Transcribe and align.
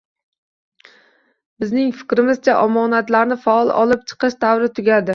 Bizning 1.65 1.93
fikrimizcha, 1.99 2.57
omonatlarni 2.65 3.41
faol 3.47 3.73
olib 3.87 4.13
chiqish 4.13 4.43
davri 4.45 4.77
tugadi 4.81 5.09